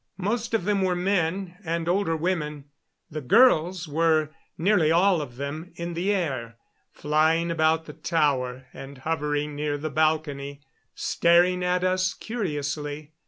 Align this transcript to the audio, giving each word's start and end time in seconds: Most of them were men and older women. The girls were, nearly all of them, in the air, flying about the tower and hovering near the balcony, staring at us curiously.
Most 0.17 0.55
of 0.55 0.65
them 0.65 0.81
were 0.81 0.95
men 0.95 1.57
and 1.63 1.87
older 1.87 2.17
women. 2.17 2.65
The 3.11 3.21
girls 3.21 3.87
were, 3.87 4.31
nearly 4.57 4.91
all 4.91 5.21
of 5.21 5.35
them, 5.35 5.73
in 5.75 5.93
the 5.93 6.11
air, 6.11 6.57
flying 6.91 7.51
about 7.51 7.85
the 7.85 7.93
tower 7.93 8.65
and 8.73 8.97
hovering 8.97 9.55
near 9.55 9.77
the 9.77 9.91
balcony, 9.91 10.61
staring 10.95 11.63
at 11.63 11.83
us 11.83 12.15
curiously. 12.15 13.11